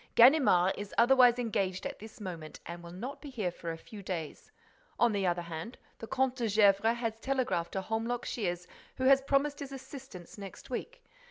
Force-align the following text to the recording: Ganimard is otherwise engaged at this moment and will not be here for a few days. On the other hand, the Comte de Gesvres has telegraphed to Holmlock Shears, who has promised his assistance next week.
Ganimard 0.15 0.73
is 0.79 0.95
otherwise 0.97 1.37
engaged 1.37 1.85
at 1.85 1.99
this 1.99 2.19
moment 2.19 2.59
and 2.65 2.81
will 2.81 2.91
not 2.91 3.21
be 3.21 3.29
here 3.29 3.51
for 3.51 3.69
a 3.71 3.77
few 3.77 4.01
days. 4.01 4.51
On 4.99 5.11
the 5.11 5.27
other 5.27 5.43
hand, 5.43 5.77
the 5.99 6.07
Comte 6.07 6.37
de 6.37 6.47
Gesvres 6.49 6.97
has 6.97 7.19
telegraphed 7.19 7.73
to 7.73 7.81
Holmlock 7.81 8.25
Shears, 8.25 8.65
who 8.95 9.03
has 9.03 9.21
promised 9.21 9.59
his 9.59 9.71
assistance 9.71 10.39
next 10.39 10.71
week. 10.71 11.03